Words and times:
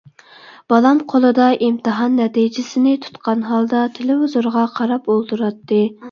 بالام 0.71 0.99
قولىدا 1.11 1.49
ئىمتىھان 1.65 2.15
نەتىجىسىنى 2.19 2.93
تۇتقان 3.03 3.43
ھالدا 3.49 3.81
تېلېۋىزورغا 3.99 4.63
قاراپ 4.79 5.13
ئولتۇراتتى. 5.17 5.83